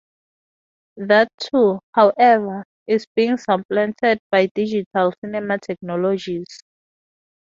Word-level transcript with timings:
That 0.97 1.27
too, 1.39 1.79
however, 1.91 2.65
is 2.87 3.05
being 3.15 3.37
supplanted 3.37 4.17
by 4.31 4.47
digital 4.47 5.13
cinema 5.21 5.59
technologies. 5.59 6.63